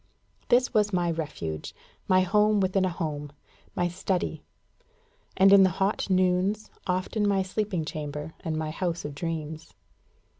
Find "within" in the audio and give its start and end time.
2.59-2.85